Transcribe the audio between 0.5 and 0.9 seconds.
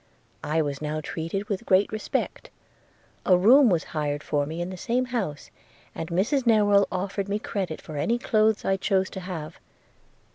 was